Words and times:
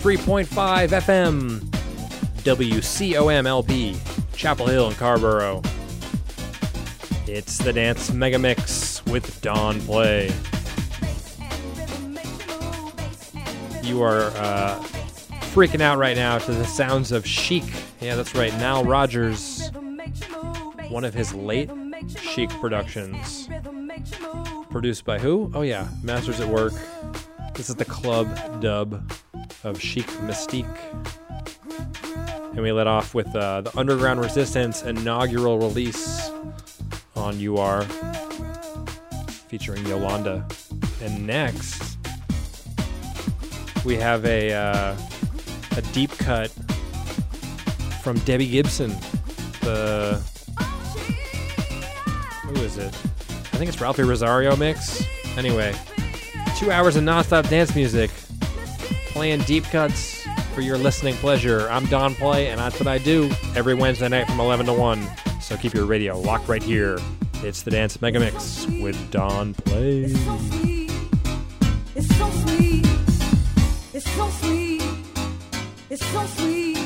103.5 0.00 0.88
FM, 0.88 1.60
WCOMLP, 2.42 4.34
Chapel 4.34 4.66
Hill 4.66 4.86
and 4.88 4.96
Carrboro. 4.96 5.60
It's 7.26 7.58
the 7.58 7.70
Dance 7.70 8.10
Mega 8.10 8.38
Mix 8.38 9.04
with 9.04 9.38
Don 9.42 9.78
Play. 9.82 10.32
You 13.82 14.00
are 14.02 14.30
uh, 14.36 14.82
freaking 15.52 15.82
out 15.82 15.98
right 15.98 16.16
now 16.16 16.38
to 16.38 16.50
the 16.50 16.64
sounds 16.64 17.12
of 17.12 17.26
Chic. 17.26 17.64
Yeah, 18.00 18.16
that's 18.16 18.34
right, 18.34 18.54
Nile 18.54 18.84
Rodgers, 18.84 19.70
One 20.88 21.04
of 21.04 21.12
his 21.12 21.34
late 21.34 21.70
Chic 22.18 22.48
productions. 22.48 23.50
Produced 24.70 25.04
by 25.04 25.18
who? 25.18 25.52
Oh, 25.54 25.60
yeah, 25.60 25.88
Masters 26.02 26.40
at 26.40 26.48
Work. 26.48 26.72
This 27.52 27.68
is 27.68 27.76
the 27.76 27.84
club 27.84 28.62
dub 28.62 28.99
of 29.64 29.80
Chic 29.80 30.06
Mystique. 30.24 30.66
And 32.52 32.62
we 32.62 32.72
let 32.72 32.86
off 32.86 33.14
with 33.14 33.34
uh, 33.34 33.60
the 33.60 33.78
Underground 33.78 34.20
Resistance 34.20 34.82
inaugural 34.82 35.58
release 35.58 36.30
on 37.14 37.40
UR 37.40 37.82
featuring 39.48 39.86
Yolanda. 39.86 40.46
And 41.02 41.26
next, 41.26 41.98
we 43.84 43.96
have 43.96 44.24
a, 44.24 44.52
uh, 44.52 44.96
a 45.76 45.82
deep 45.92 46.10
cut 46.18 46.50
from 48.02 48.18
Debbie 48.20 48.48
Gibson. 48.48 48.90
The. 49.60 50.20
Who 52.44 52.54
is 52.62 52.78
it? 52.78 52.92
I 53.28 53.56
think 53.56 53.68
it's 53.68 53.76
Ralphi 53.76 54.06
Rosario 54.06 54.56
mix. 54.56 55.04
Anyway, 55.36 55.74
two 56.56 56.72
hours 56.72 56.96
of 56.96 57.04
nonstop 57.04 57.48
dance 57.48 57.74
music 57.76 58.10
playing 59.20 59.42
deep 59.42 59.64
cuts 59.64 60.26
for 60.54 60.62
your 60.62 60.78
listening 60.78 61.14
pleasure. 61.16 61.68
I'm 61.68 61.84
Don 61.88 62.14
Play, 62.14 62.48
and 62.48 62.58
that's 62.58 62.80
what 62.80 62.86
I 62.86 62.96
do 62.96 63.30
every 63.54 63.74
Wednesday 63.74 64.08
night 64.08 64.26
from 64.26 64.40
11 64.40 64.64
to 64.64 64.72
1. 64.72 65.06
So 65.42 65.58
keep 65.58 65.74
your 65.74 65.84
radio 65.84 66.18
locked 66.18 66.48
right 66.48 66.62
here. 66.62 66.98
It's 67.42 67.62
the 67.62 67.70
Dance 67.70 68.00
Mega 68.00 68.18
Mix 68.18 68.66
with 68.80 68.96
Don 69.10 69.52
Play. 69.52 70.04
It's 70.04 70.24
so 70.24 70.38
sweet. 70.38 70.90
It's 71.94 72.16
so 72.16 72.30
sweet. 72.30 72.86
It's 73.92 74.10
so 74.10 74.30
sweet. 74.30 74.82
It's 75.90 76.06
so 76.06 76.26
sweet. 76.26 76.78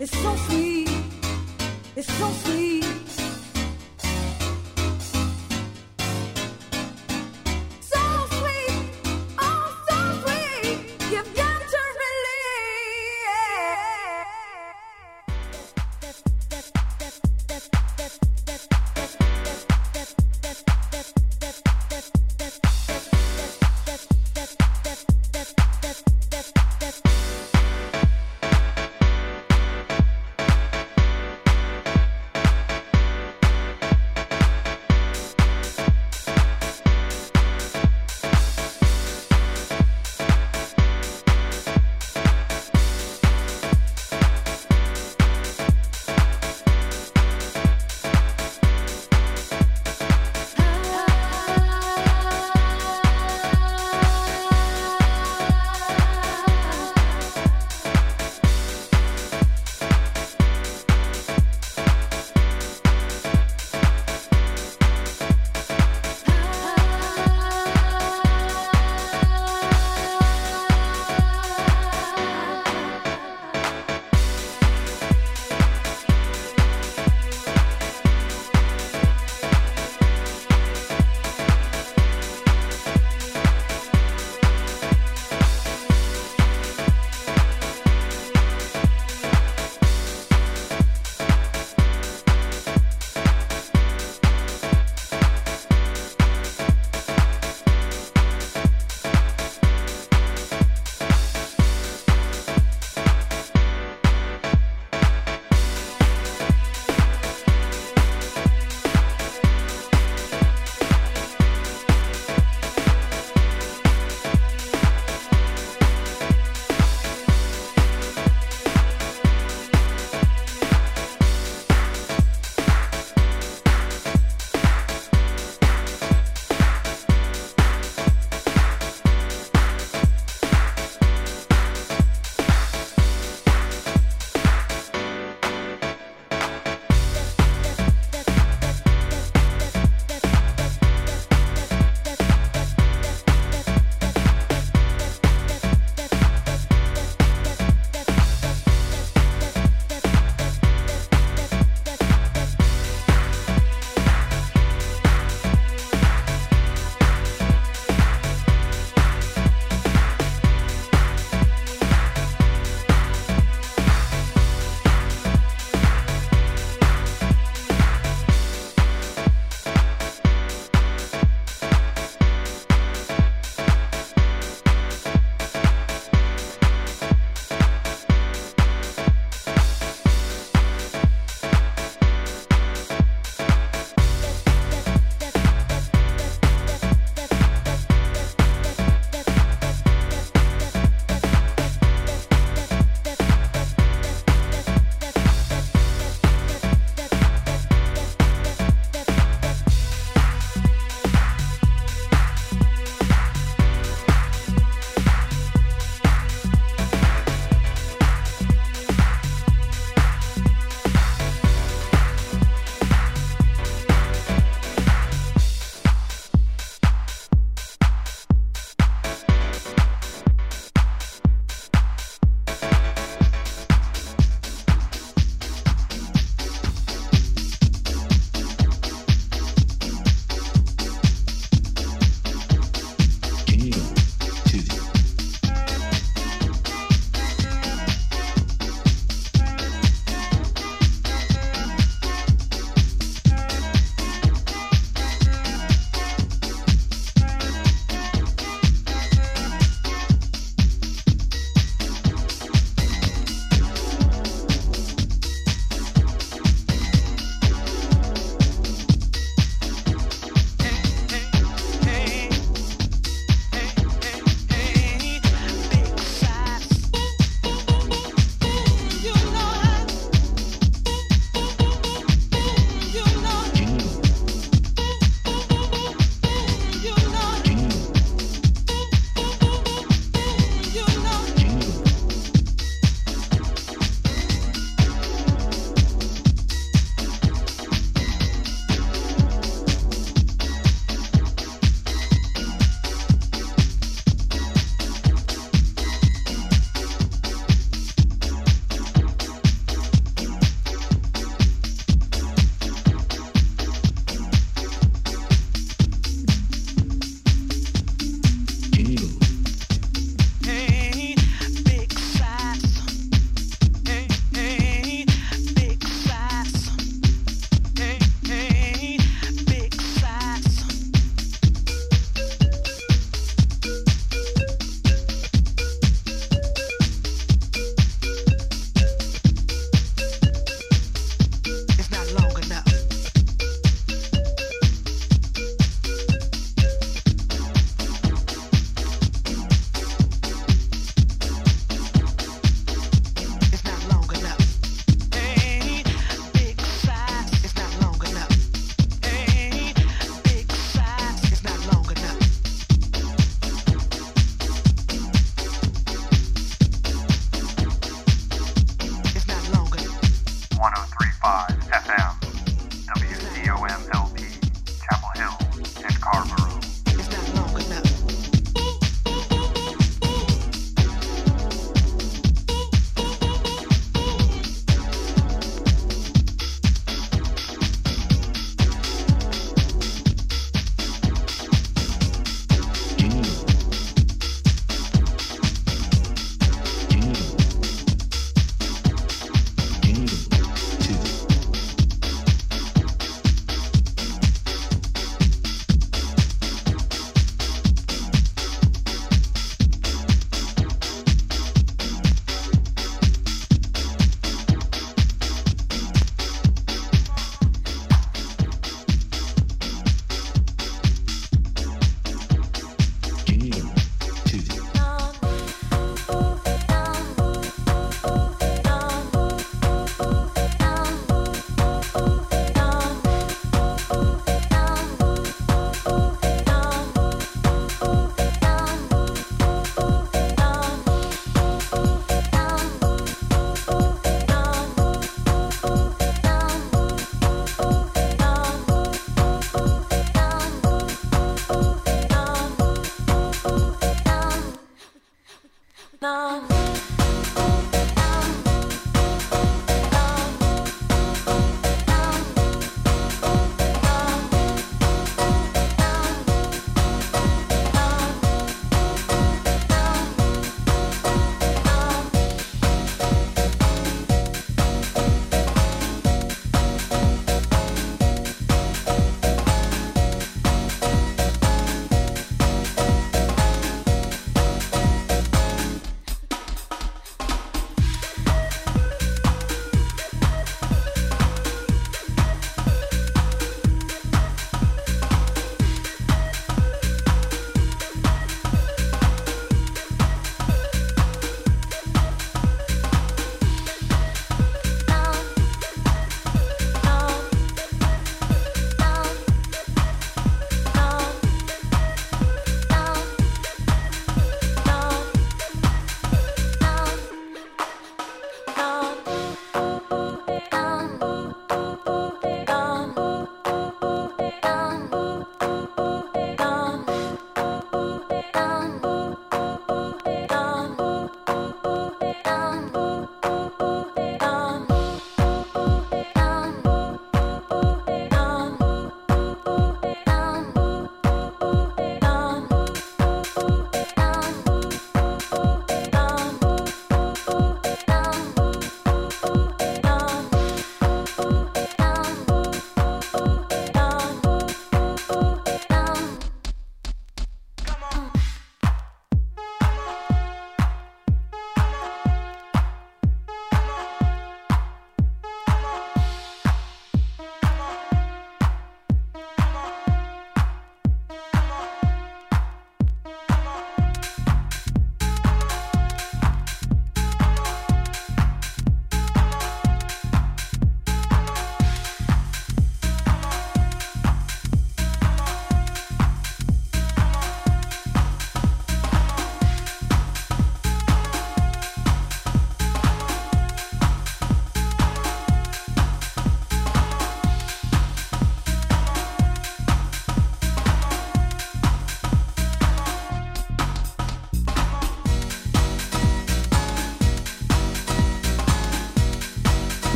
It's 0.00 0.18
so 0.18 0.36
sweet. 0.36 0.88
It's 1.96 2.12
so 2.14 2.30
sweet. 2.30 2.85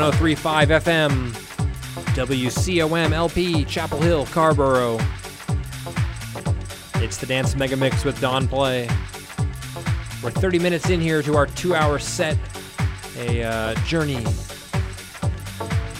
1035 0.00 0.70
FM, 0.70 1.30
WCOM 2.16 3.12
LP, 3.12 3.64
Chapel 3.64 4.00
Hill, 4.00 4.26
Carrboro. 4.26 4.98
It's 6.96 7.16
the 7.16 7.26
Dance 7.28 7.54
Mega 7.54 7.76
Mix 7.76 8.04
with 8.04 8.20
Don 8.20 8.48
Play. 8.48 8.88
We're 10.20 10.32
30 10.32 10.58
minutes 10.58 10.90
in 10.90 11.00
here 11.00 11.22
to 11.22 11.36
our 11.36 11.46
two 11.46 11.76
hour 11.76 12.00
set, 12.00 12.36
a 13.18 13.44
uh, 13.44 13.74
journey 13.84 14.26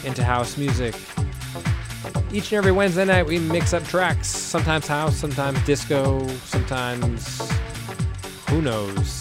into 0.05 0.25
house 0.25 0.59
music. 0.59 0.97
Each 2.33 2.51
and 2.51 2.55
every 2.55 2.73
Wednesday 2.73 3.05
night, 3.05 3.25
we 3.25 3.39
mix 3.39 3.73
up 3.73 3.85
tracks, 3.85 4.27
sometimes 4.27 4.89
house, 4.89 5.17
sometimes 5.17 5.65
disco, 5.65 6.27
sometimes 6.47 7.49
who 8.49 8.61
knows. 8.61 9.14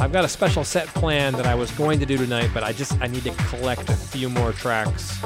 I've 0.00 0.12
got 0.12 0.24
a 0.24 0.28
special 0.28 0.62
set 0.62 0.86
plan 0.88 1.32
that 1.34 1.46
I 1.46 1.56
was 1.56 1.72
going 1.72 1.98
to 1.98 2.06
do 2.06 2.16
tonight, 2.16 2.50
but 2.54 2.62
I 2.62 2.72
just 2.72 3.00
I 3.00 3.08
need 3.08 3.24
to 3.24 3.30
collect 3.48 3.88
a 3.88 3.96
few 3.96 4.28
more 4.28 4.52
tracks. 4.52 5.18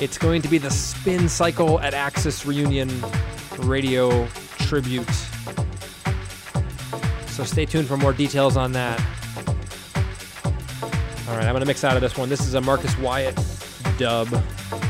It's 0.00 0.18
going 0.18 0.42
to 0.42 0.48
be 0.48 0.58
the 0.58 0.70
Spin 0.70 1.28
Cycle 1.28 1.80
at 1.80 1.94
Axis 1.94 2.44
Reunion 2.44 2.90
Radio 3.60 4.28
Tribute. 4.58 5.10
So 7.28 7.44
stay 7.44 7.64
tuned 7.64 7.88
for 7.88 7.96
more 7.96 8.12
details 8.12 8.56
on 8.56 8.72
that. 8.72 9.00
All 11.28 11.36
right, 11.36 11.46
I'm 11.46 11.54
gonna 11.54 11.64
mix 11.64 11.82
out 11.82 11.96
of 11.96 12.02
this 12.02 12.16
one. 12.16 12.28
This 12.28 12.40
is 12.40 12.54
a 12.54 12.60
Marcus 12.60 12.96
Wyatt 12.98 13.38
dub 13.96 14.28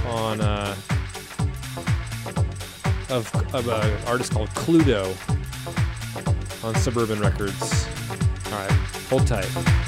on 0.06 0.40
uh, 0.40 0.74
of, 3.10 3.32
of 3.54 3.68
an 3.68 4.06
artist 4.06 4.32
called 4.32 4.48
Cluedo 4.50 5.14
on 6.64 6.74
Suburban 6.74 7.20
Records. 7.20 7.77
Hold 9.10 9.26
tight. 9.26 9.87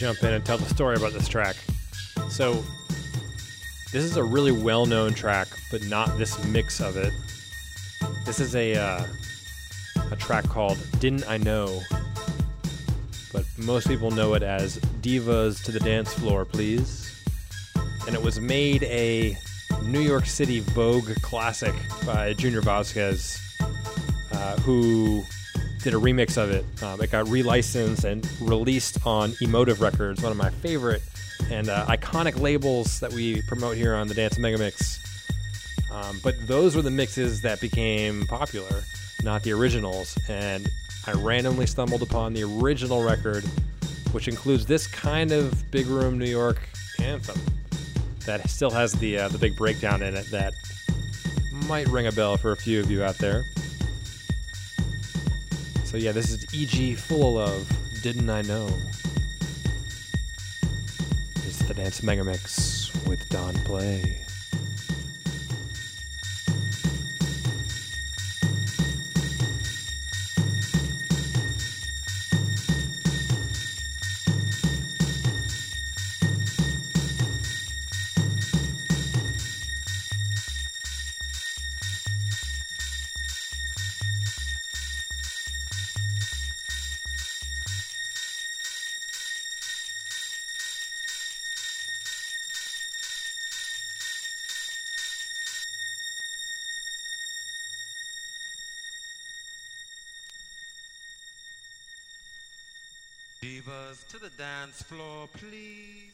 Jump 0.00 0.22
in 0.22 0.32
and 0.32 0.42
tell 0.42 0.56
the 0.56 0.64
story 0.64 0.96
about 0.96 1.12
this 1.12 1.28
track. 1.28 1.56
So, 2.30 2.64
this 3.92 4.02
is 4.02 4.16
a 4.16 4.24
really 4.24 4.50
well 4.50 4.86
known 4.86 5.12
track, 5.12 5.46
but 5.70 5.82
not 5.84 6.16
this 6.16 6.42
mix 6.46 6.80
of 6.80 6.96
it. 6.96 7.12
This 8.24 8.40
is 8.40 8.56
a 8.56 8.76
uh, 8.76 9.04
a 10.10 10.16
track 10.16 10.48
called 10.48 10.78
Didn't 11.00 11.28
I 11.28 11.36
Know? 11.36 11.82
But 13.30 13.44
most 13.58 13.88
people 13.88 14.10
know 14.10 14.32
it 14.32 14.42
as 14.42 14.78
Divas 15.02 15.62
to 15.64 15.70
the 15.70 15.80
Dance 15.80 16.14
Floor, 16.14 16.46
Please. 16.46 17.22
And 18.06 18.14
it 18.16 18.22
was 18.22 18.40
made 18.40 18.84
a 18.84 19.36
New 19.82 20.00
York 20.00 20.24
City 20.24 20.60
Vogue 20.60 21.10
classic 21.20 21.74
by 22.06 22.32
Junior 22.32 22.62
Vasquez, 22.62 23.38
uh, 24.32 24.56
who 24.60 25.22
did 25.82 25.94
a 25.94 25.96
remix 25.96 26.36
of 26.36 26.50
it. 26.50 26.64
Um, 26.82 27.00
it 27.00 27.10
got 27.10 27.26
relicensed 27.26 28.04
and 28.04 28.26
released 28.40 29.06
on 29.06 29.34
Emotive 29.40 29.80
Records, 29.80 30.22
one 30.22 30.32
of 30.32 30.38
my 30.38 30.50
favorite 30.50 31.02
and 31.50 31.68
uh, 31.68 31.86
iconic 31.86 32.38
labels 32.38 33.00
that 33.00 33.12
we 33.12 33.42
promote 33.42 33.76
here 33.76 33.94
on 33.94 34.06
the 34.08 34.14
Dance 34.14 34.38
Mega 34.38 34.58
Mix. 34.58 34.98
Um, 35.92 36.20
but 36.22 36.34
those 36.46 36.76
were 36.76 36.82
the 36.82 36.90
mixes 36.90 37.40
that 37.42 37.60
became 37.60 38.26
popular, 38.26 38.82
not 39.22 39.42
the 39.42 39.52
originals. 39.52 40.16
And 40.28 40.68
I 41.06 41.12
randomly 41.12 41.66
stumbled 41.66 42.02
upon 42.02 42.32
the 42.34 42.44
original 42.44 43.02
record, 43.02 43.44
which 44.12 44.28
includes 44.28 44.66
this 44.66 44.86
kind 44.86 45.32
of 45.32 45.70
big 45.70 45.86
room 45.86 46.18
New 46.18 46.28
York 46.28 46.60
anthem 47.00 47.40
that 48.26 48.48
still 48.50 48.70
has 48.70 48.92
the 48.92 49.18
uh, 49.18 49.28
the 49.28 49.38
big 49.38 49.56
breakdown 49.56 50.02
in 50.02 50.14
it 50.14 50.26
that 50.30 50.52
might 51.66 51.88
ring 51.88 52.06
a 52.06 52.12
bell 52.12 52.36
for 52.36 52.52
a 52.52 52.56
few 52.56 52.78
of 52.80 52.90
you 52.90 53.02
out 53.02 53.16
there. 53.18 53.42
So 55.90 55.96
yeah, 55.96 56.12
this 56.12 56.30
is 56.30 56.54
E.G. 56.54 56.94
Fullalove. 56.94 57.66
Didn't 58.00 58.30
I 58.30 58.42
know? 58.42 58.68
It's 61.48 61.58
the 61.64 61.74
Dance 61.74 62.04
Mega 62.04 62.22
Mix 62.22 62.92
with 63.06 63.28
Don 63.28 63.54
Play. 63.64 64.24
The 104.20 104.30
dance 104.36 104.82
floor, 104.82 105.28
please. 105.32 106.12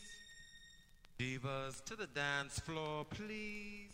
Divas 1.18 1.84
to 1.86 1.96
the 1.96 2.06
dance 2.06 2.60
floor, 2.60 3.04
please. 3.04 3.90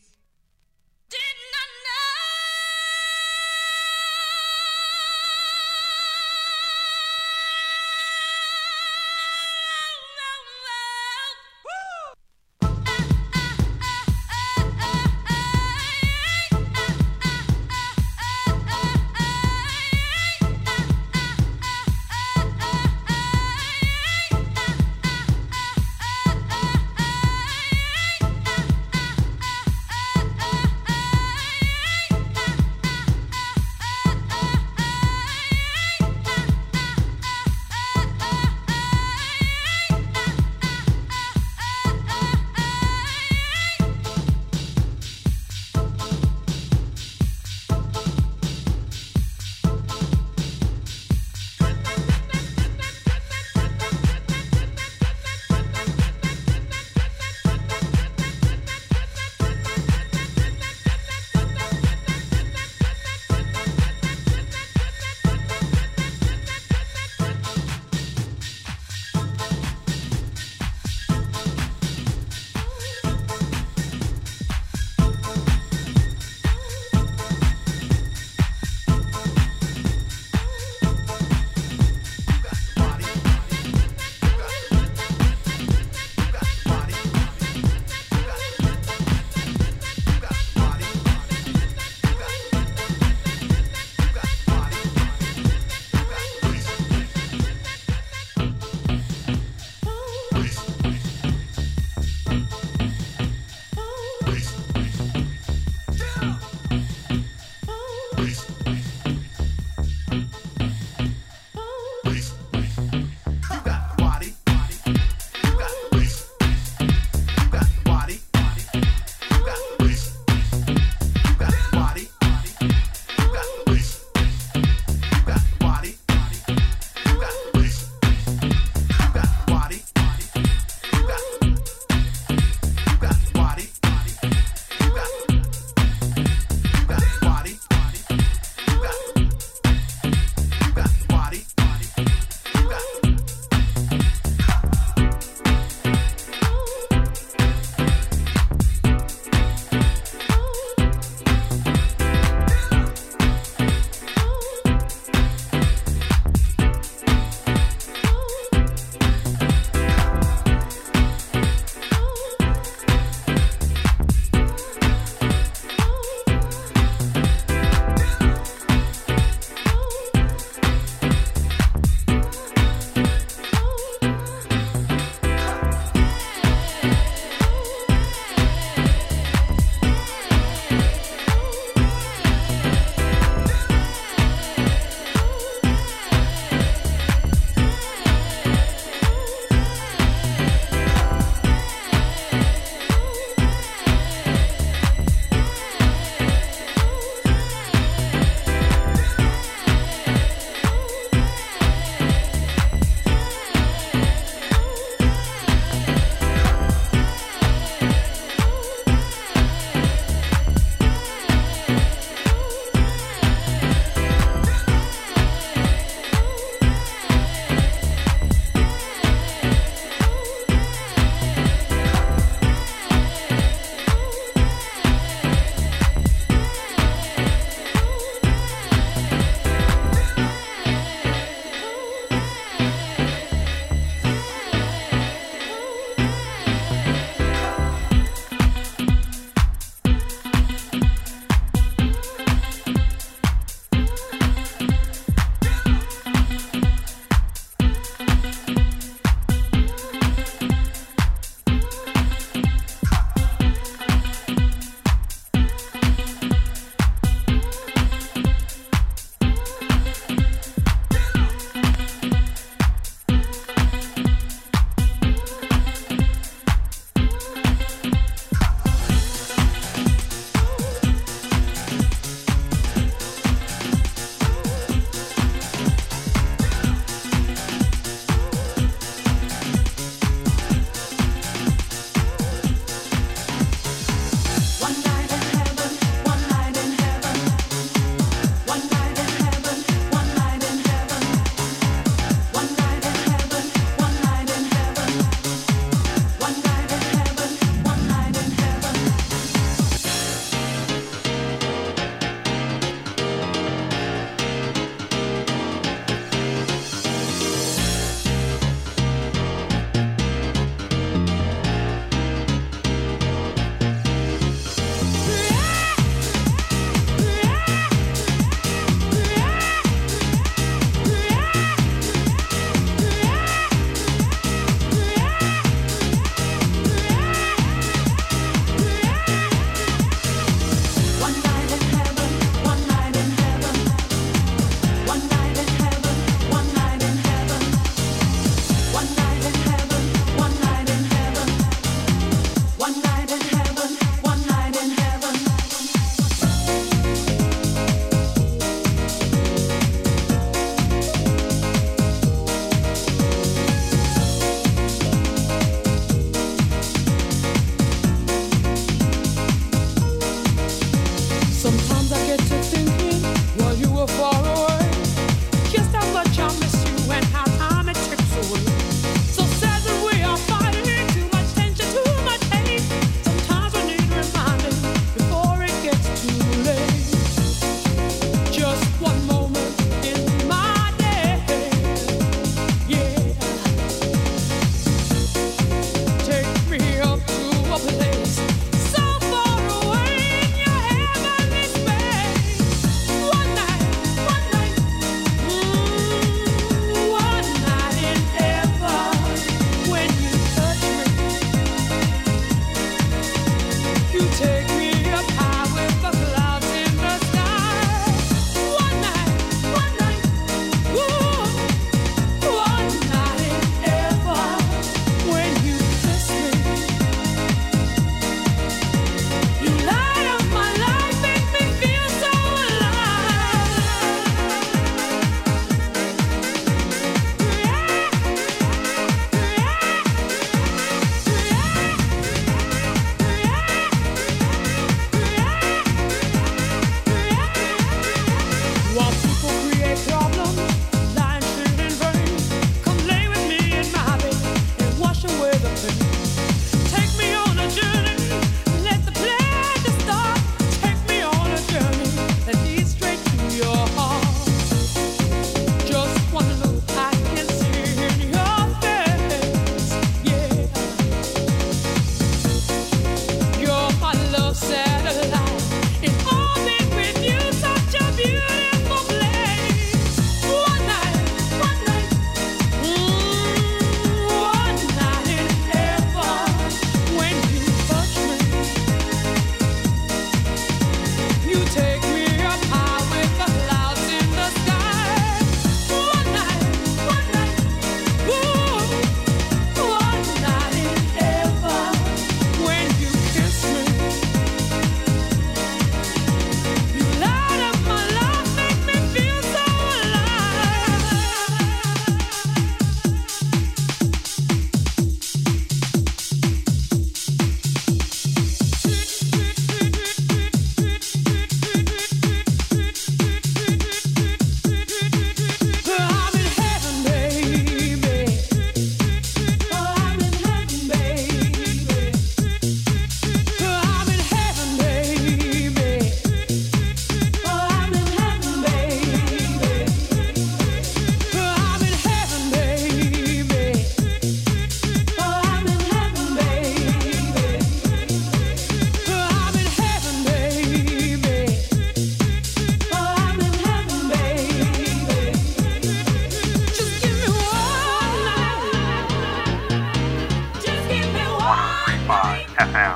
FM, 552.42 552.74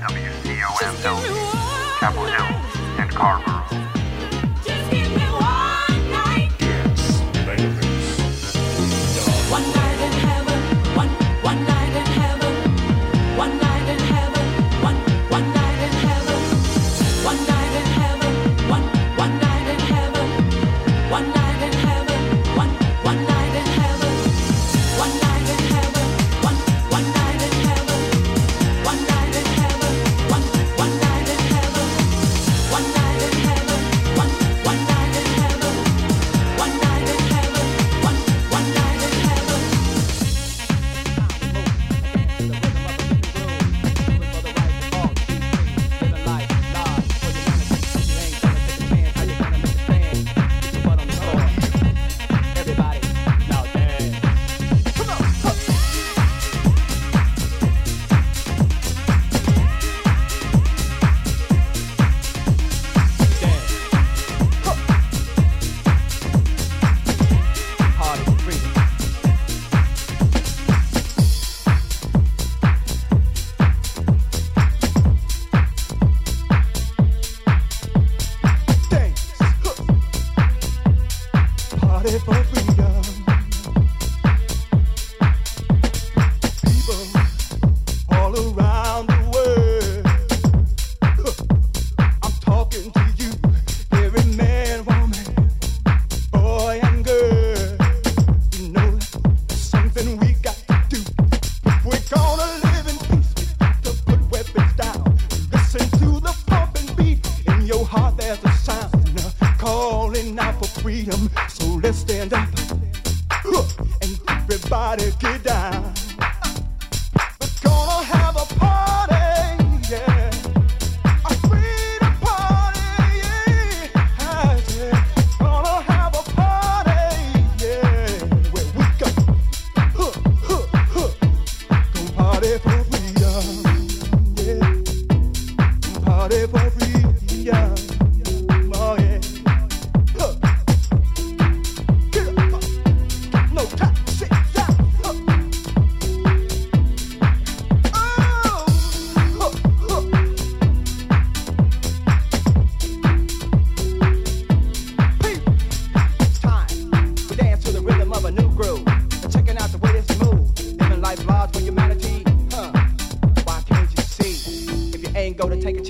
WCOMLP, 0.00 2.00
Chapel 2.00 2.24
Hill, 2.24 2.46
and 2.98 3.10
Carver. 3.10 3.49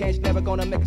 chance, 0.00 0.18
never 0.18 0.40
gonna 0.40 0.64
make 0.64 0.79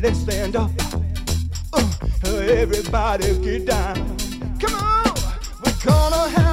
Let's 0.00 0.20
stand 0.20 0.56
up. 0.56 0.70
Uh, 1.72 2.28
everybody 2.28 3.38
get 3.40 3.66
down. 3.66 4.16
Come 4.58 4.74
on, 4.74 5.04
we're 5.64 5.84
gonna 5.84 6.28
have. 6.30 6.45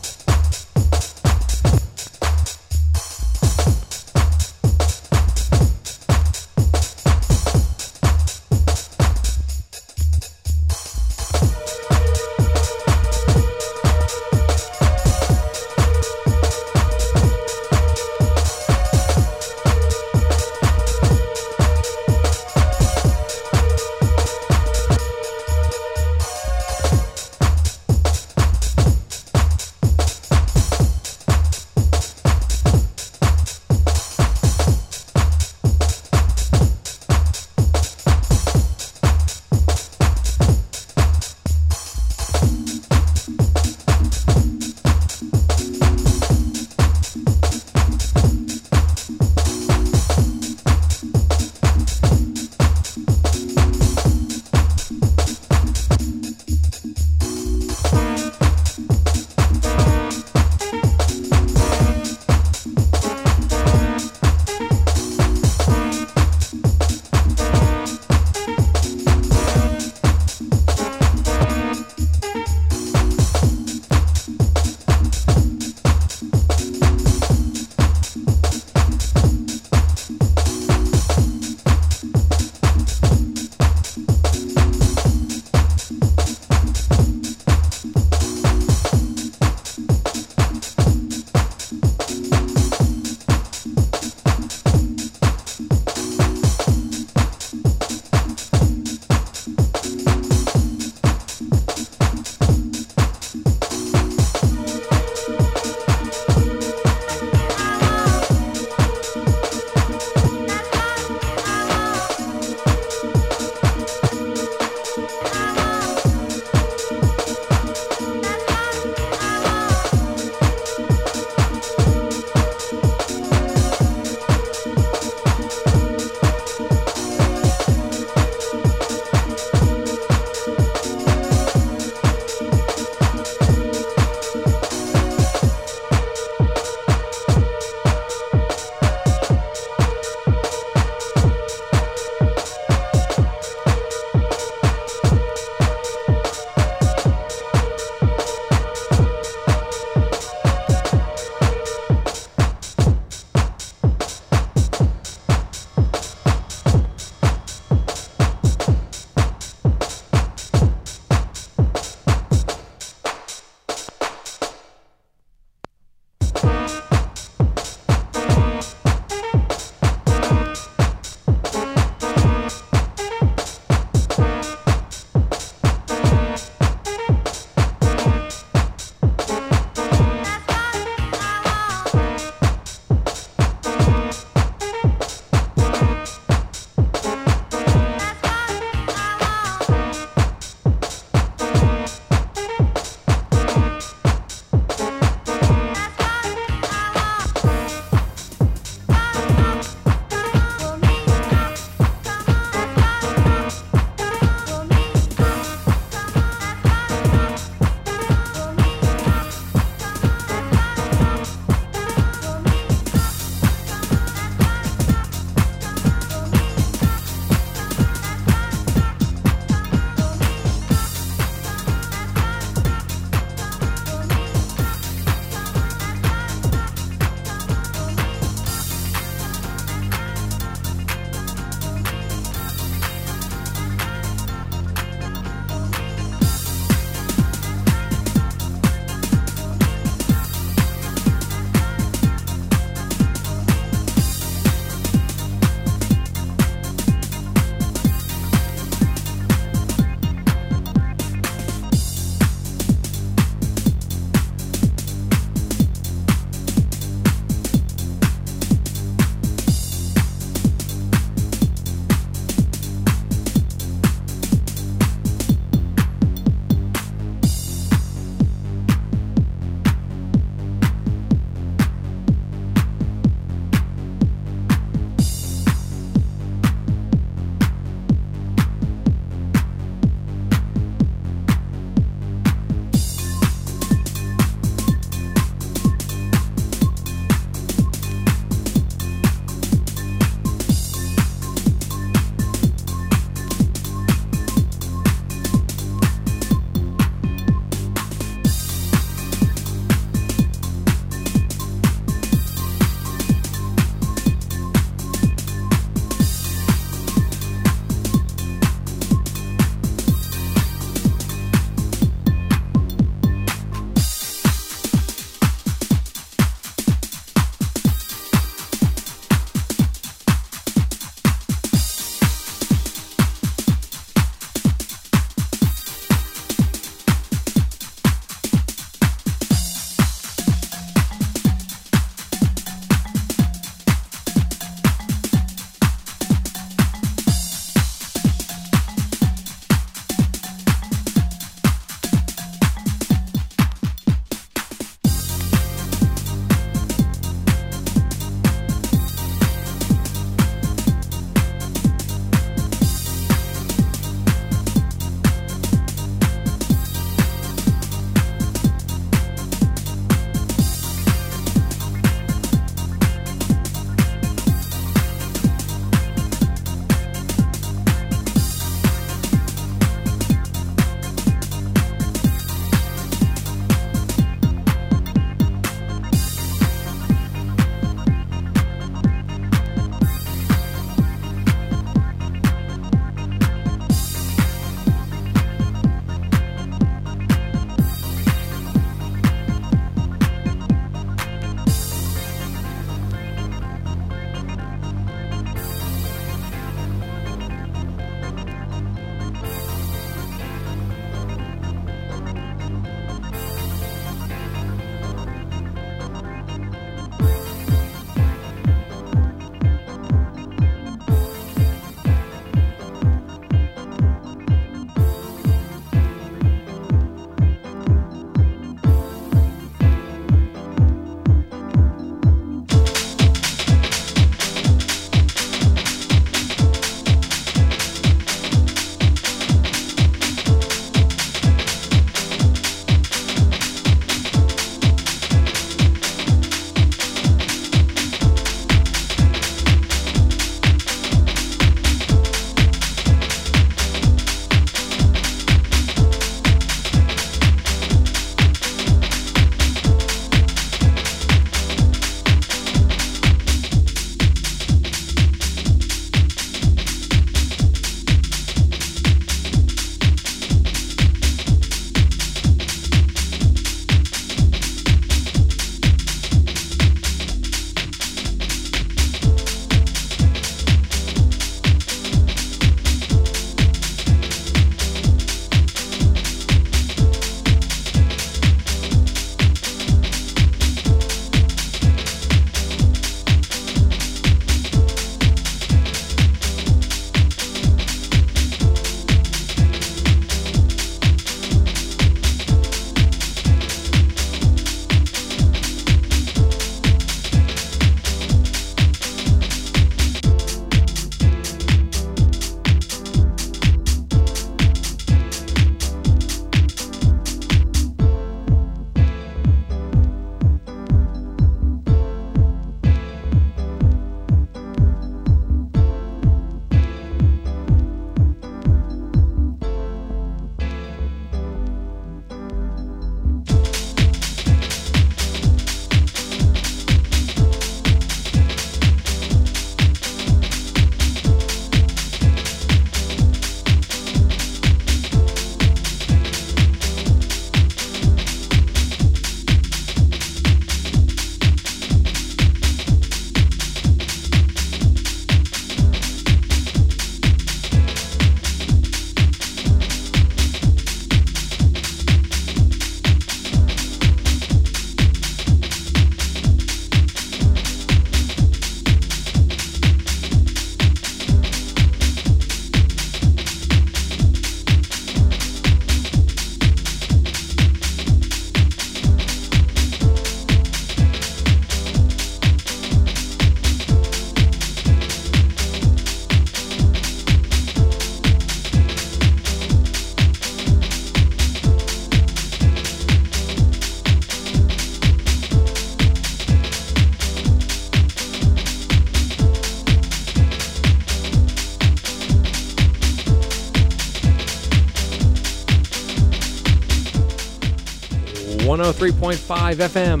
103.5 598.92 599.54
FM, 599.54 600.00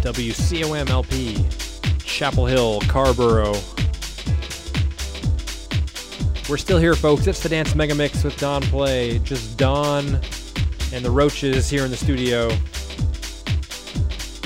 WCOM 0.00 0.88
LP, 0.88 1.46
Chapel 1.98 2.46
Hill, 2.46 2.80
Carrboro. 2.88 3.52
We're 6.48 6.56
still 6.56 6.78
here, 6.78 6.94
folks. 6.94 7.26
It's 7.26 7.42
the 7.42 7.50
Dance 7.50 7.74
Mega 7.74 7.94
Mix 7.94 8.24
with 8.24 8.38
Don 8.38 8.62
Play. 8.62 9.18
Just 9.18 9.58
Don 9.58 10.20
and 10.94 11.04
the 11.04 11.10
Roaches 11.10 11.68
here 11.68 11.84
in 11.84 11.90
the 11.90 11.98
studio. 11.98 12.50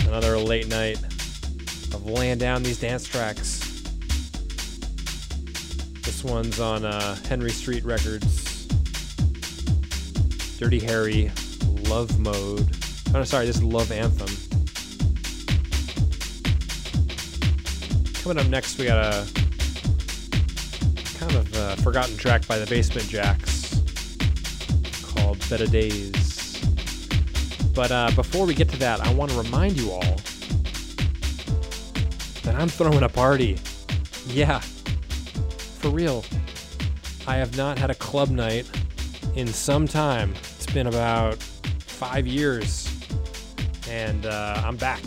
Another 0.08 0.36
late 0.36 0.66
night 0.66 1.00
of 1.94 2.04
laying 2.04 2.38
down 2.38 2.64
these 2.64 2.80
dance 2.80 3.06
tracks. 3.06 3.60
This 6.02 6.24
one's 6.24 6.58
on 6.58 6.84
uh, 6.84 7.14
Henry 7.28 7.50
Street 7.50 7.84
Records. 7.84 8.66
Dirty 10.58 10.80
Harry, 10.80 11.30
Love 11.84 12.18
Mode. 12.18 12.77
Oh, 13.08 13.12
no, 13.14 13.24
sorry, 13.24 13.46
this 13.46 13.56
is 13.56 13.62
Love 13.62 13.90
Anthem. 13.90 14.28
Coming 18.22 18.38
up 18.38 18.50
next, 18.50 18.78
we 18.78 18.84
got 18.84 18.98
a 18.98 19.26
kind 21.18 21.34
of 21.34 21.56
uh, 21.56 21.76
forgotten 21.76 22.18
track 22.18 22.46
by 22.46 22.58
the 22.58 22.66
Basement 22.66 23.06
Jaxx 23.06 23.80
called 25.14 25.38
Better 25.48 25.66
Days. 25.66 26.62
But 27.74 27.90
uh, 27.90 28.10
before 28.14 28.44
we 28.44 28.54
get 28.54 28.68
to 28.70 28.76
that, 28.78 29.00
I 29.00 29.10
want 29.14 29.30
to 29.30 29.38
remind 29.38 29.78
you 29.78 29.90
all 29.90 30.20
that 32.42 32.54
I'm 32.56 32.68
throwing 32.68 33.04
a 33.04 33.08
party. 33.08 33.56
Yeah, 34.26 34.58
for 34.58 35.88
real. 35.88 36.26
I 37.26 37.36
have 37.36 37.56
not 37.56 37.78
had 37.78 37.88
a 37.88 37.94
club 37.94 38.28
night 38.28 38.68
in 39.34 39.46
some 39.46 39.88
time. 39.88 40.34
It's 40.56 40.66
been 40.66 40.88
about 40.88 41.42
five 41.98 42.26
years, 42.26 42.77
and 44.08 44.24
uh, 44.24 44.62
I'm 44.64 44.76
back. 44.76 45.02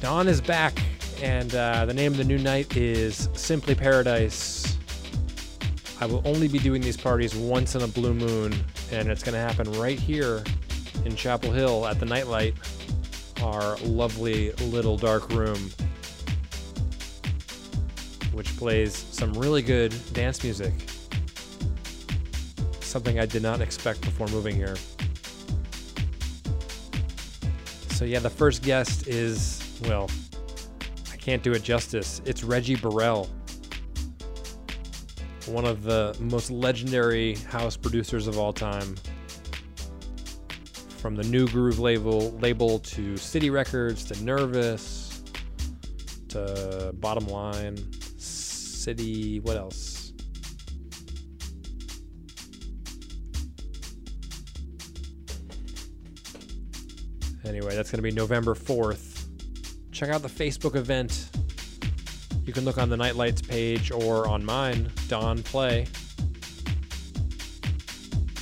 Don 0.00 0.26
is 0.26 0.40
back, 0.40 0.76
and 1.22 1.54
uh, 1.54 1.86
the 1.86 1.94
name 1.94 2.10
of 2.10 2.18
the 2.18 2.24
new 2.24 2.38
night 2.38 2.76
is 2.76 3.28
Simply 3.32 3.76
Paradise. 3.76 4.76
I 6.00 6.06
will 6.06 6.20
only 6.24 6.48
be 6.48 6.58
doing 6.58 6.82
these 6.82 6.96
parties 6.96 7.36
once 7.36 7.76
in 7.76 7.82
a 7.82 7.86
blue 7.86 8.12
moon, 8.12 8.52
and 8.90 9.08
it's 9.08 9.22
going 9.22 9.34
to 9.34 9.38
happen 9.40 9.70
right 9.74 9.98
here 9.98 10.42
in 11.04 11.14
Chapel 11.14 11.52
Hill 11.52 11.86
at 11.86 12.00
the 12.00 12.06
Nightlight, 12.06 12.54
our 13.40 13.76
lovely 13.84 14.50
little 14.52 14.96
dark 14.96 15.30
room, 15.30 15.70
which 18.32 18.48
plays 18.56 18.96
some 18.96 19.32
really 19.34 19.62
good 19.62 19.94
dance 20.12 20.42
music. 20.42 20.74
Something 22.80 23.20
I 23.20 23.26
did 23.26 23.44
not 23.44 23.60
expect 23.60 24.00
before 24.00 24.26
moving 24.26 24.56
here. 24.56 24.74
So, 28.02 28.06
yeah, 28.06 28.18
the 28.18 28.30
first 28.30 28.64
guest 28.64 29.06
is, 29.06 29.62
well, 29.84 30.10
I 31.12 31.16
can't 31.16 31.40
do 31.40 31.52
it 31.52 31.62
justice. 31.62 32.20
It's 32.24 32.42
Reggie 32.42 32.74
Burrell, 32.74 33.30
one 35.46 35.64
of 35.64 35.84
the 35.84 36.16
most 36.18 36.50
legendary 36.50 37.36
house 37.36 37.76
producers 37.76 38.26
of 38.26 38.38
all 38.38 38.52
time. 38.52 38.96
From 40.98 41.14
the 41.14 41.22
New 41.22 41.46
Groove 41.46 41.78
label, 41.78 42.32
label 42.40 42.80
to 42.80 43.16
City 43.16 43.50
Records 43.50 44.02
to 44.06 44.24
Nervous 44.24 45.22
to 46.30 46.90
Bottom 46.94 47.28
Line, 47.28 47.76
City, 48.18 49.38
what 49.38 49.56
else? 49.56 49.91
Anyway, 57.62 57.76
that's 57.76 57.92
going 57.92 57.98
to 57.98 58.02
be 58.02 58.10
November 58.10 58.56
4th. 58.56 59.26
Check 59.92 60.08
out 60.08 60.20
the 60.20 60.28
Facebook 60.28 60.74
event. 60.74 61.28
You 62.44 62.52
can 62.52 62.64
look 62.64 62.76
on 62.76 62.90
the 62.90 62.96
Nightlights 62.96 63.48
page 63.48 63.92
or 63.92 64.26
on 64.26 64.44
mine, 64.44 64.90
Don 65.06 65.44
Play, 65.44 65.86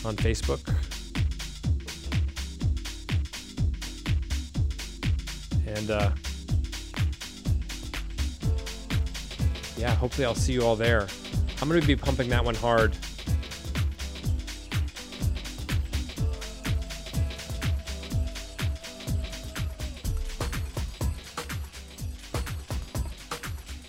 on 0.07 0.17
Facebook. 0.17 0.67
And, 5.67 5.91
uh, 5.91 6.13
yeah, 9.77 9.95
hopefully 9.97 10.25
I'll 10.25 10.35
see 10.35 10.55
you 10.55 10.63
all 10.63 10.77
there. 10.77 11.07
I'm 11.61 11.69
going 11.69 11.79
to 11.79 11.87
be 11.87 11.95
pumping 11.95 12.31
that 12.31 12.43
one 12.43 12.55
hard. 12.55 12.97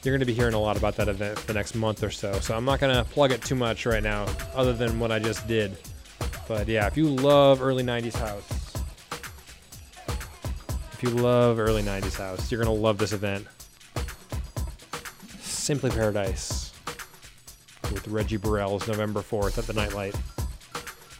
You're 0.03 0.14
going 0.14 0.22
to 0.22 0.26
be 0.26 0.34
hearing 0.34 0.56
a 0.56 0.60
lot 0.60 0.78
about 0.78 0.95
that 0.95 1.07
event 1.07 1.38
for 1.38 1.45
the 1.45 1.53
next 1.53 1.76
month 1.76 2.03
or 2.03 2.10
so. 2.10 2.34
So 2.40 2.56
I'm 2.56 2.65
not 2.65 2.80
going 2.80 2.95
to 2.95 3.03
plug 3.11 3.32
it 3.32 3.44
too 3.44 3.53
much 3.53 3.86
right 3.86 4.02
now, 4.02 4.26
other 4.56 4.73
than 4.73 4.99
what 4.99 5.11
I 5.11 5.19
just 5.19 5.48
did. 5.48 5.78
But 6.48 6.68
yeah, 6.68 6.88
if 6.88 6.98
you 6.98 7.07
love 7.07 7.61
early 7.61 7.84
90s 7.84 8.15
house, 8.15 8.73
if 10.94 11.03
you 11.03 11.10
love 11.10 11.60
early 11.60 11.84
90s 11.84 12.18
house, 12.18 12.52
you're 12.52 12.64
going 12.64 12.76
to 12.76 12.82
love 12.82 12.98
this 12.98 13.14
event. 13.14 13.45
Simply 15.40 15.91
Paradise 15.91 16.73
with 17.91 18.07
Reggie 18.07 18.38
Burrell's 18.38 18.88
November 18.88 19.22
4th 19.22 19.60
at 19.60 19.68
the 19.68 19.73
Nightlight. 19.73 20.15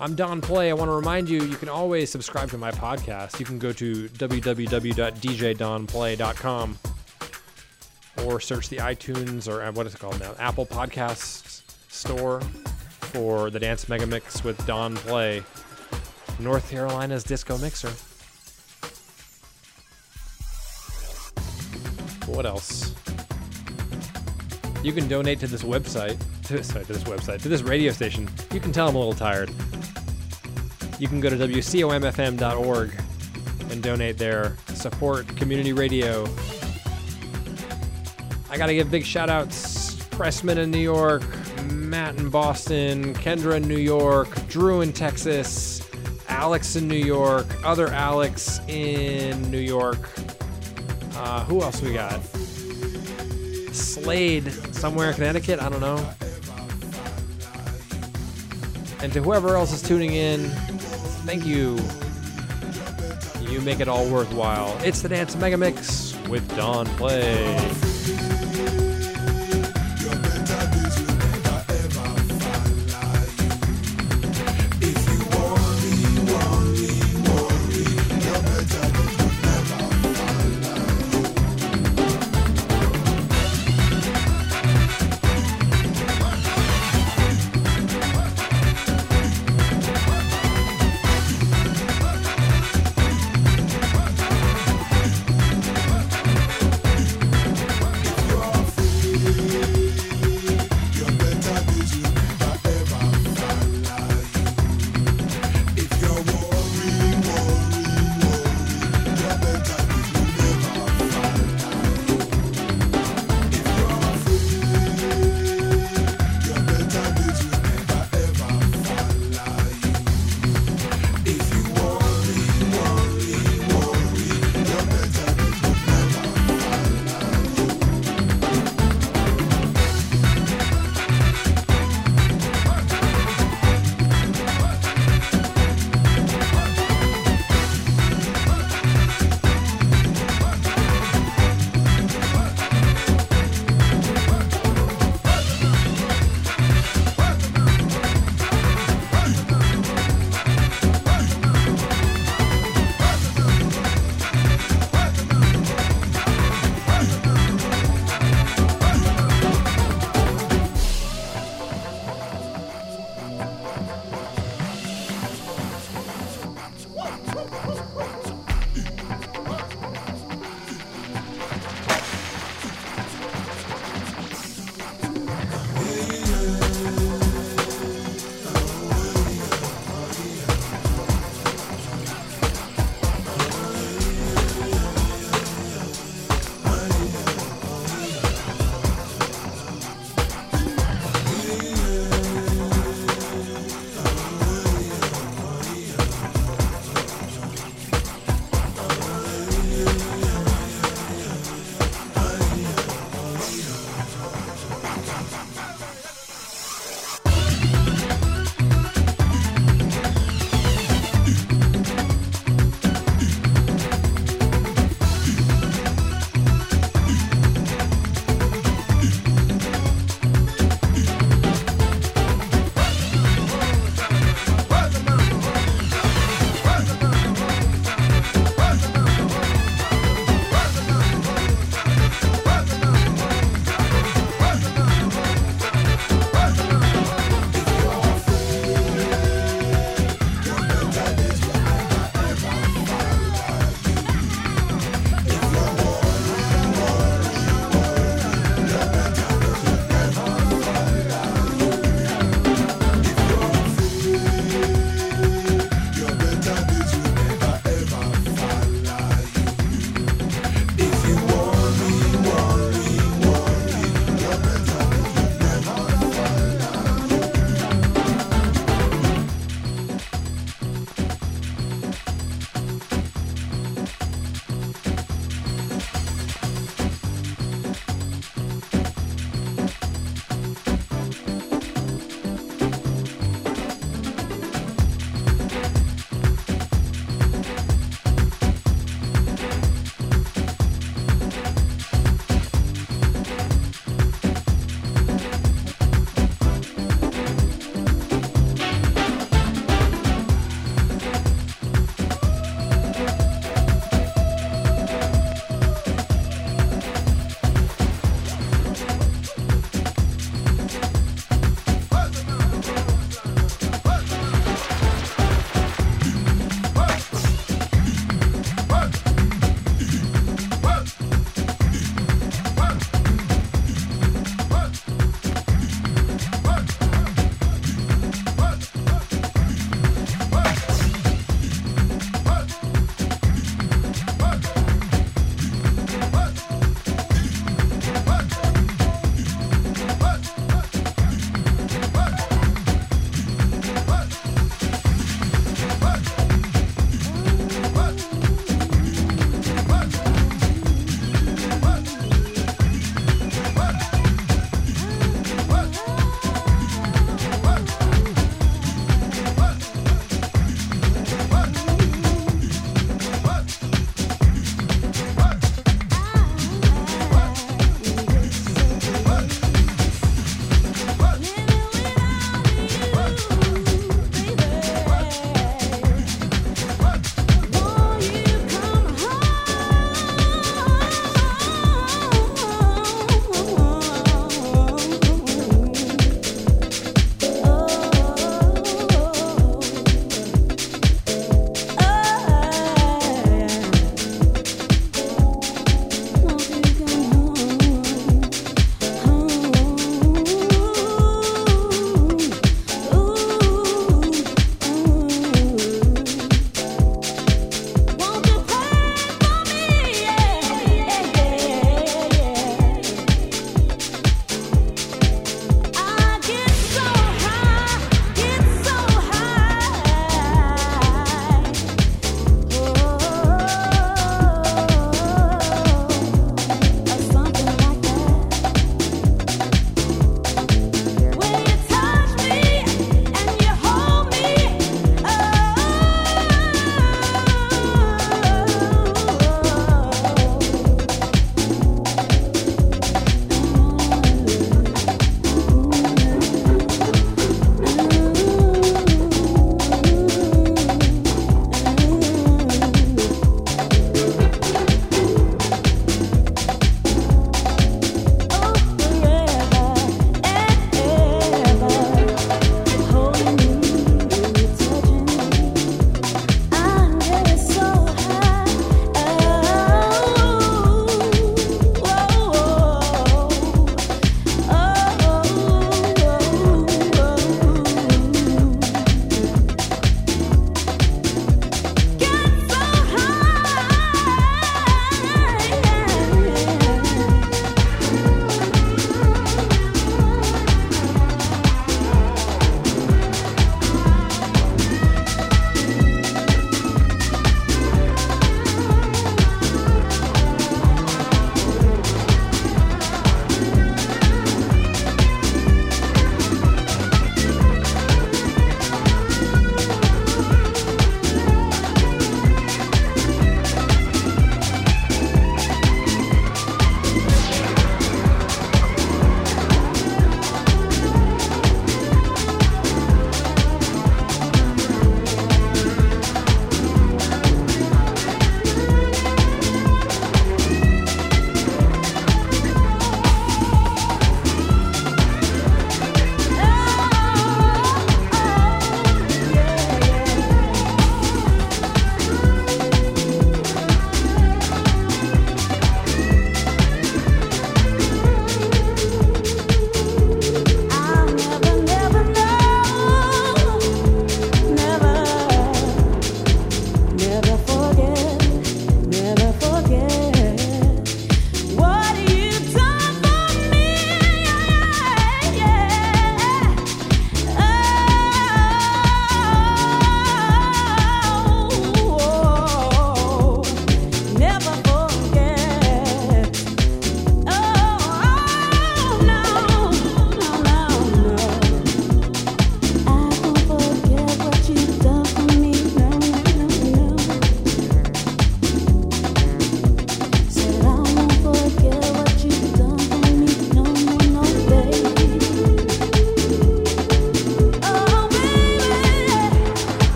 I'm 0.00 0.14
Don 0.14 0.40
Play. 0.40 0.70
I 0.70 0.72
want 0.72 0.88
to 0.88 0.94
remind 0.94 1.28
you, 1.28 1.44
you 1.44 1.56
can 1.56 1.68
always 1.68 2.10
subscribe 2.10 2.48
to 2.50 2.58
my 2.58 2.70
podcast. 2.70 3.38
You 3.38 3.44
can 3.44 3.58
go 3.58 3.72
to 3.72 4.08
www.djdonplay.com 4.08 6.78
or 8.24 8.40
search 8.40 8.68
the 8.68 8.76
iTunes 8.76 9.48
or 9.48 9.62
uh, 9.62 9.72
what 9.72 9.86
is 9.86 9.94
it 9.94 10.00
called 10.00 10.18
now? 10.20 10.34
Apple 10.38 10.66
Podcasts 10.66 11.62
store 11.88 12.40
for 13.00 13.50
the 13.50 13.60
Dance 13.60 13.88
Mega 13.88 14.06
Mix 14.06 14.42
with 14.44 14.64
Don 14.66 14.96
Play, 14.96 15.42
North 16.38 16.70
Carolina's 16.70 17.24
disco 17.24 17.58
mixer. 17.58 17.92
What 22.26 22.46
else? 22.46 22.94
You 24.82 24.92
can 24.92 25.06
donate 25.06 25.38
to 25.40 25.46
this 25.46 25.62
website. 25.62 26.20
To, 26.42 26.62
sorry, 26.64 26.84
to 26.84 26.92
this 26.92 27.04
website, 27.04 27.40
to 27.42 27.48
this 27.48 27.62
radio 27.62 27.92
station. 27.92 28.28
You 28.52 28.58
can 28.58 28.72
tell 28.72 28.88
I'm 28.88 28.96
a 28.96 28.98
little 28.98 29.14
tired. 29.14 29.48
You 30.98 31.06
can 31.06 31.20
go 31.20 31.30
to 31.30 31.36
WCOMFM.org 31.36 32.92
and 33.70 33.82
donate 33.82 34.18
there. 34.18 34.56
Support 34.74 35.28
community 35.36 35.72
radio. 35.72 36.26
I 38.52 38.58
gotta 38.58 38.74
give 38.74 38.90
big 38.90 39.06
shout 39.06 39.30
outs 39.30 39.94
Pressman 40.10 40.58
in 40.58 40.70
New 40.70 40.78
York, 40.78 41.22
Matt 41.72 42.18
in 42.18 42.28
Boston, 42.28 43.14
Kendra 43.14 43.56
in 43.56 43.66
New 43.66 43.78
York, 43.78 44.28
Drew 44.48 44.82
in 44.82 44.92
Texas, 44.92 45.88
Alex 46.28 46.76
in 46.76 46.86
New 46.86 46.94
York, 46.94 47.46
other 47.64 47.88
Alex 47.88 48.60
in 48.68 49.50
New 49.50 49.56
York. 49.56 49.98
Uh, 51.14 51.42
who 51.46 51.62
else 51.62 51.80
we 51.80 51.94
got? 51.94 52.22
Slade 53.72 54.52
somewhere 54.74 55.08
in 55.08 55.14
Connecticut. 55.14 55.58
I 55.62 55.70
don't 55.70 55.80
know. 55.80 55.96
And 59.00 59.10
to 59.14 59.22
whoever 59.22 59.56
else 59.56 59.72
is 59.72 59.80
tuning 59.80 60.12
in, 60.12 60.50
thank 61.24 61.46
you. 61.46 61.78
You 63.50 63.62
make 63.62 63.80
it 63.80 63.88
all 63.88 64.06
worthwhile. 64.10 64.78
It's 64.84 65.00
the 65.00 65.08
Dance 65.08 65.36
Mega 65.36 65.56
Mix 65.56 66.14
with 66.28 66.46
Don 66.54 66.84
Play. 66.98 67.91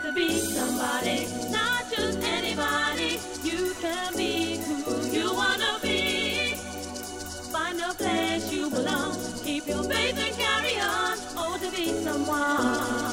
got 0.00 0.08
to 0.08 0.12
be 0.14 0.38
somebody, 0.38 1.26
not 1.50 1.90
just 1.90 2.18
anybody. 2.22 3.18
You 3.42 3.74
can 3.80 4.16
be 4.16 4.56
who 4.58 5.06
you 5.10 5.34
wanna 5.34 5.78
be. 5.82 6.54
Find 7.52 7.80
a 7.80 7.92
place 7.94 8.52
you 8.52 8.70
belong. 8.70 9.16
Keep 9.44 9.66
your 9.66 9.82
faith 9.84 10.18
and 10.18 10.36
carry 10.36 10.76
on. 10.80 11.18
Oh, 11.36 11.58
to 11.60 11.70
be 11.76 11.92
someone. 12.02 13.10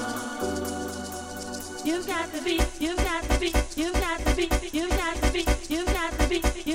You've 1.86 2.08
got 2.08 2.32
to 2.34 2.42
be, 2.44 2.62
you've 2.80 2.98
got 2.98 3.24
to 3.24 3.40
be, 3.40 3.54
you've 3.76 3.94
got 3.94 4.20
to 4.20 4.36
be, 4.36 4.50
you've 4.72 4.90
got 4.90 5.16
to 5.16 5.32
be, 5.32 5.46
you've 5.70 5.86
got 5.86 6.20
to 6.20 6.28
be. 6.30 6.67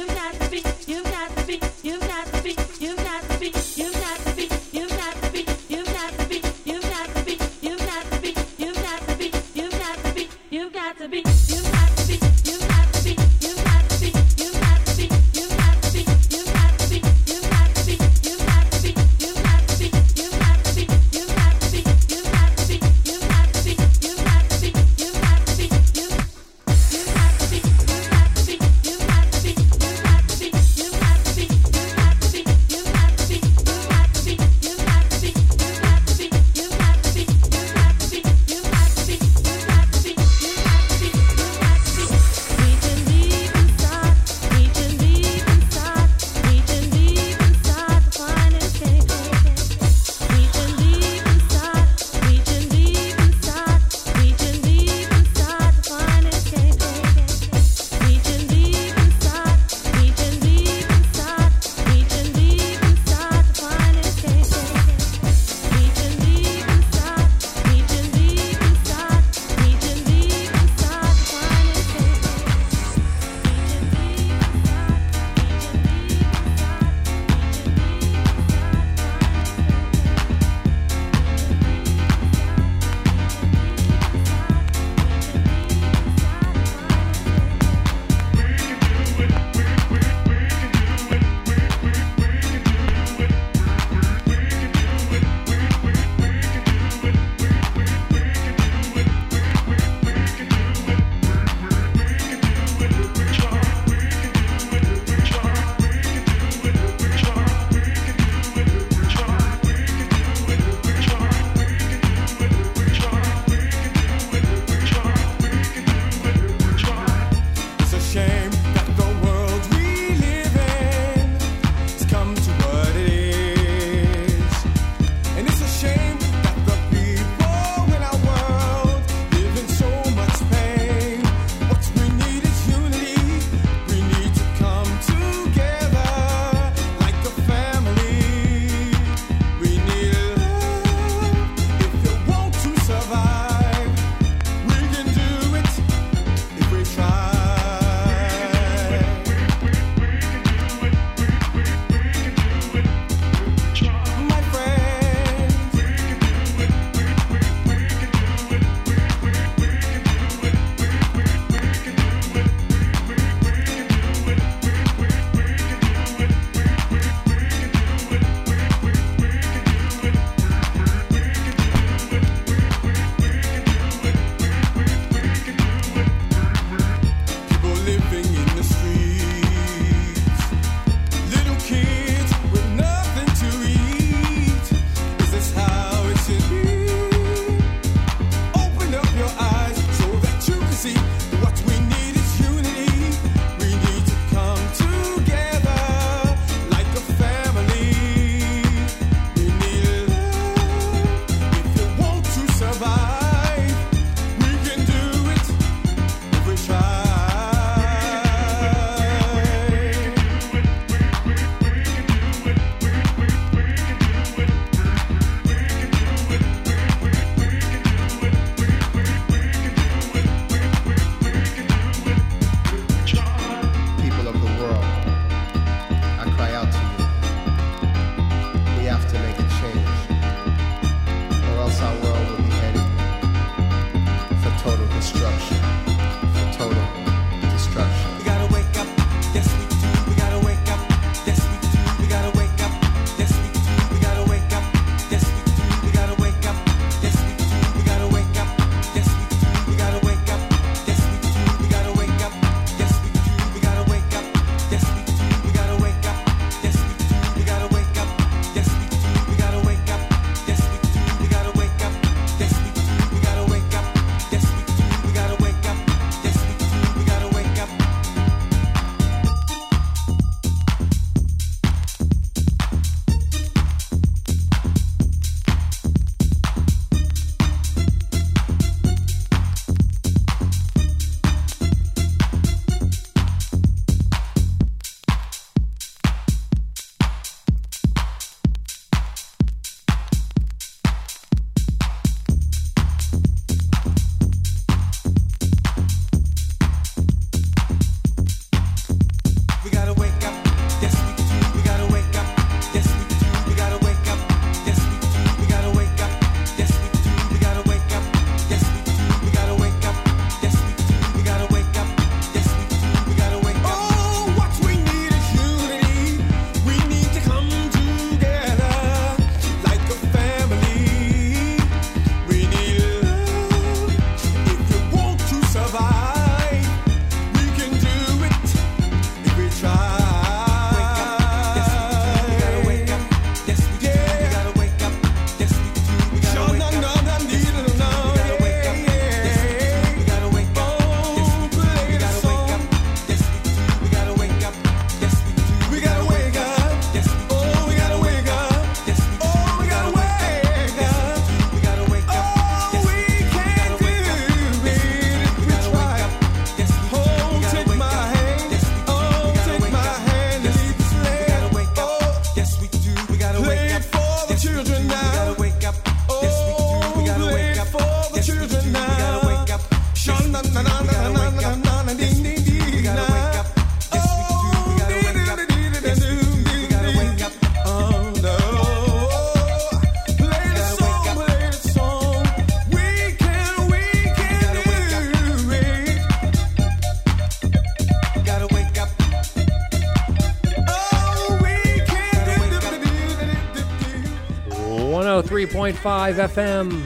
103.5 395.62 396.28
FM. 396.28 396.82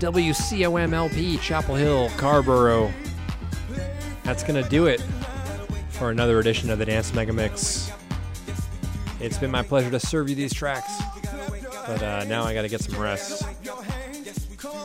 WCOM 0.00 0.92
LP, 0.92 1.36
Chapel 1.38 1.76
Hill, 1.76 2.10
Carrboro. 2.16 2.92
That's 4.24 4.42
going 4.42 4.60
to 4.60 4.68
do 4.68 4.86
it 4.86 5.00
for 5.90 6.10
another 6.10 6.40
edition 6.40 6.68
of 6.70 6.80
the 6.80 6.84
Dance 6.84 7.14
Mega 7.14 7.32
Mix. 7.32 7.92
It's 9.20 9.38
been 9.38 9.52
my 9.52 9.62
pleasure 9.62 9.88
to 9.88 10.00
serve 10.00 10.28
you 10.28 10.34
these 10.34 10.52
tracks, 10.52 10.92
but 11.86 12.02
uh, 12.02 12.24
now 12.24 12.42
I 12.42 12.54
got 12.54 12.62
to 12.62 12.68
get 12.68 12.80
some 12.80 13.00
rest. 13.00 13.44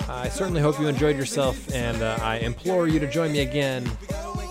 I 0.08 0.30
certainly 0.30 0.62
hope 0.62 0.80
you 0.80 0.88
enjoyed 0.88 1.18
yourself, 1.18 1.74
and 1.74 2.04
uh, 2.04 2.20
I 2.22 2.38
implore 2.38 2.88
you 2.88 3.00
to 3.00 3.10
join 3.10 3.32
me 3.32 3.40
again 3.40 3.90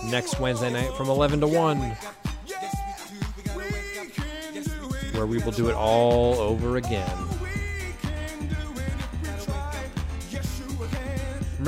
next 0.07 0.41
Wednesday 0.41 0.73
night 0.73 0.93
from 0.97 1.07
11 1.07 1.39
to 1.39 1.47
1, 1.47 1.77
where 5.13 5.25
we 5.25 5.37
will 5.37 5.53
do 5.53 5.69
it 5.69 5.75
all 5.75 6.33
over 6.35 6.75
again. 6.75 7.22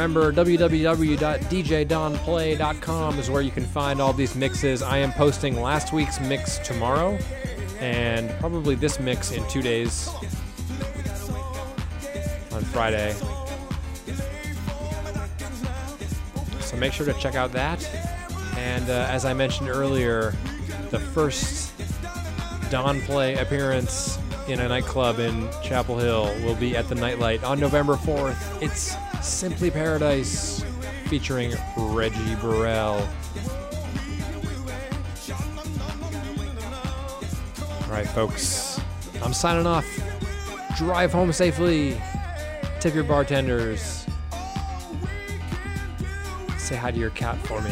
Remember, 0.06 0.32
www.djdonplay.com 0.32 3.20
is 3.20 3.32
where 3.32 3.42
you 3.42 3.50
can 3.50 3.66
find 3.66 4.00
all 4.00 4.14
these 4.14 4.36
mixes. 4.36 4.84
I 4.84 5.00
am 5.00 5.12
posting 5.12 5.60
last 5.60 5.94
week's 5.94 6.20
mix 6.20 6.60
tomorrow, 6.60 7.18
and 7.80 8.30
probably 8.40 8.76
this 8.76 9.00
mix 9.00 9.32
in 9.32 9.44
two 9.50 9.64
days 9.64 10.10
on 12.52 12.64
Friday. 12.66 13.16
So 16.60 16.78
make 16.78 16.94
sure 16.94 17.08
to 17.08 17.14
check 17.14 17.34
out 17.34 17.52
that. 17.54 17.84
And 18.58 18.88
uh, 18.88 19.08
as 19.10 19.26
I 19.26 19.34
mentioned 19.34 19.70
earlier, 19.70 20.36
the 20.92 21.00
first 21.00 21.74
Don 22.70 23.02
Play 23.02 23.38
appearance 23.38 24.20
in 24.48 24.60
a 24.60 24.70
nightclub 24.70 25.18
in 25.18 25.50
Chapel 25.64 25.98
Hill 25.98 26.26
will 26.44 26.54
be 26.54 26.78
at 26.78 26.88
the 26.90 26.94
Nightlight 26.94 27.44
on 27.44 27.60
November 27.60 27.96
4th. 27.96 28.62
It's 28.62 28.96
Simply 29.26 29.72
Paradise 29.72 30.64
featuring 31.08 31.54
Reggie 31.76 32.36
Burrell. 32.36 33.08
All 37.82 37.90
right, 37.90 38.08
folks, 38.08 38.80
I'm 39.24 39.34
signing 39.34 39.66
off. 39.66 39.86
Drive 40.78 41.12
home 41.12 41.34
safely. 41.34 42.00
Tip 42.80 42.94
your 42.94 43.04
bartenders. 43.04 44.06
Say 46.60 46.76
hi 46.76 46.92
to 46.92 46.98
your 46.98 47.10
cat 47.10 47.38
for 47.48 47.62
me. 47.62 47.72